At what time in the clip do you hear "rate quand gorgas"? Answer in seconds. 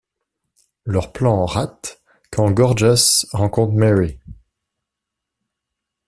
1.45-3.27